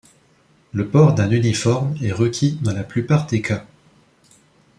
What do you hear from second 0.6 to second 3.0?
Le port d'un uniforme est requis dans la